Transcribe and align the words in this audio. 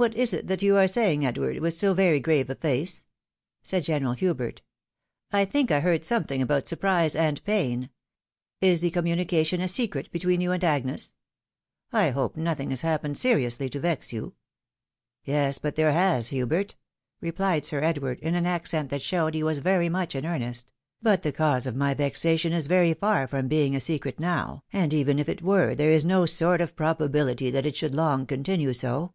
What 0.00 0.14
is 0.14 0.30
that 0.30 0.62
you 0.62 0.76
are 0.78 0.88
saying, 0.88 1.26
Edward, 1.26 1.56
vrith 1.58 1.74
so 1.76 1.92
very 1.92 2.20
grave 2.20 2.48
a 2.48 2.54
face?" 2.54 3.04
said 3.62 3.84
General 3.84 4.14
Hubert;" 4.14 4.62
I 5.30 5.44
think 5.44 5.70
I 5.70 5.80
heard 5.80 6.06
something 6.06 6.40
about 6.40 6.66
surprise 6.68 7.14
and 7.14 7.44
pain. 7.44 7.90
Is 8.62 8.80
the 8.80 8.90
communication 8.90 9.60
a 9.60 9.68
secret 9.68 10.10
between 10.10 10.40
you 10.40 10.52
and 10.52 10.64
Agnes? 10.64 11.14
I 11.92 12.08
hope 12.12 12.34
nothing 12.38 12.70
has 12.70 12.80
happened 12.80 13.18
seriously 13.18 13.68
to 13.68 13.78
vex 13.78 14.10
you?" 14.10 14.32
346 15.26 15.26
THE 15.26 15.28
WIDOW 15.28 15.34
MA.KEIED." 15.34 15.46
Yes, 15.46 15.58
but 15.58 15.76
there 15.76 15.92
has, 15.92 16.28
Hubert,'' 16.28 16.74
replied 17.20 17.64
Sir 17.66 17.80
Edward, 17.82 18.20
in 18.20 18.34
an 18.34 18.46
accent 18.46 18.88
that 18.88 19.02
showed 19.02 19.34
he 19.34 19.42
\^as 19.42 19.58
very 19.60 19.90
much 19.90 20.14
in 20.14 20.24
earnest;" 20.24 20.72
but 21.02 21.22
the 21.22 21.30
cause 21.32 21.66
of 21.66 21.76
my 21.76 21.92
vexation 21.92 22.54
is 22.54 22.68
very 22.68 22.94
far 22.94 23.28
from 23.28 23.48
being 23.48 23.76
a 23.76 23.82
secret 23.82 24.18
now, 24.18 24.64
and 24.72 24.94
even 24.94 25.18
if 25.18 25.28
it 25.28 25.42
were, 25.42 25.74
there 25.74 25.90
is 25.90 26.06
no 26.06 26.24
sort 26.24 26.62
of 26.62 26.74
probability 26.74 27.50
that 27.50 27.66
it 27.66 27.76
should 27.76 27.94
long 27.94 28.24
continue 28.24 28.72
so. 28.72 29.12